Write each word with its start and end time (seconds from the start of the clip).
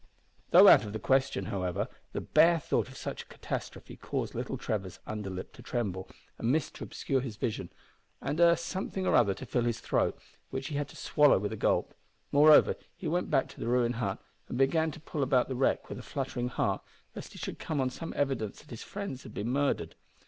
Though 0.49 0.67
out 0.67 0.83
of 0.83 0.93
the 0.93 0.97
question, 0.99 1.45
however, 1.45 1.87
the 2.11 2.21
bare 2.21 2.59
thought 2.59 2.87
of 2.87 2.97
such 2.97 3.21
a 3.21 3.25
catastrophe 3.27 3.95
caused 3.97 4.33
little 4.33 4.57
Trevor's 4.57 4.97
under 5.05 5.29
lip 5.29 5.53
to 5.53 5.61
tremble, 5.61 6.09
a 6.39 6.43
mist 6.43 6.73
to 6.77 6.83
obscure 6.83 7.21
his 7.21 7.35
vision, 7.35 7.69
and 8.19 8.39
a 8.39 8.57
something 8.57 9.05
or 9.05 9.13
other 9.13 9.35
to 9.35 9.45
fill 9.45 9.61
his 9.65 9.79
throat, 9.79 10.17
which 10.49 10.69
he 10.69 10.75
had 10.75 10.87
to 10.89 10.95
swallow 10.95 11.37
with 11.37 11.53
a 11.53 11.55
gulp. 11.55 11.93
Moreover, 12.31 12.77
he 12.97 13.07
went 13.07 13.29
back 13.29 13.47
to 13.49 13.59
the 13.59 13.67
ruined 13.67 13.97
hut 13.97 14.17
and 14.49 14.57
began 14.57 14.89
to 14.89 14.99
pull 14.99 15.21
about 15.21 15.49
the 15.49 15.55
wreck 15.55 15.87
with 15.87 15.99
a 15.99 16.01
fluttering 16.01 16.47
heart, 16.47 16.81
lest 17.15 17.33
he 17.33 17.37
should 17.37 17.59
come 17.59 17.79
on 17.79 17.91
some 17.91 18.11
evidence 18.15 18.61
that 18.63 18.71
his 18.71 18.81
friends 18.81 19.21
had 19.21 19.35
been 19.35 19.49
murdered. 19.49 19.93